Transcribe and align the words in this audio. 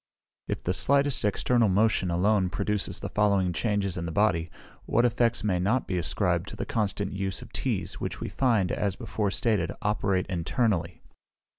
If 0.47 0.63
the 0.63 0.73
slightest 0.73 1.23
external 1.23 1.69
motion 1.69 2.09
alone 2.09 2.49
produces 2.49 2.99
the 2.99 3.09
following 3.09 3.53
changes 3.53 3.97
in 3.97 4.07
the 4.07 4.11
body, 4.11 4.49
what 4.87 5.05
effects 5.05 5.43
may 5.43 5.59
not 5.59 5.85
be 5.85 5.99
ascribed 5.99 6.49
to 6.49 6.55
the 6.55 6.65
constant 6.65 7.13
use 7.13 7.43
of 7.43 7.53
teas, 7.53 7.99
which 7.99 8.19
we 8.19 8.27
find, 8.27 8.71
as 8.71 8.95
before 8.95 9.29
stated, 9.29 9.71
operate 9.79 10.25
internally? 10.25 11.03